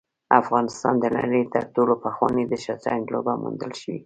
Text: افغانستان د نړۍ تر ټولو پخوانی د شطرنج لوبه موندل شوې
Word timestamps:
افغانستان 0.41 0.95
د 0.99 1.05
نړۍ 1.17 1.43
تر 1.53 1.63
ټولو 1.73 1.93
پخوانی 2.03 2.43
د 2.47 2.53
شطرنج 2.63 3.03
لوبه 3.13 3.33
موندل 3.41 3.71
شوې 3.81 3.97